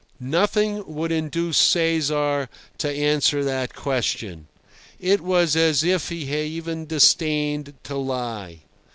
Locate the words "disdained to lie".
6.87-8.61